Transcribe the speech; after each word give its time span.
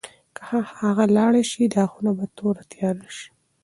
که 0.35 0.41
هغه 0.79 1.05
لاړه 1.15 1.43
شي، 1.51 1.63
دا 1.75 1.83
خونه 1.91 2.11
به 2.17 2.25
توره 2.37 2.63
تیاره 2.71 3.07
شي. 3.17 3.27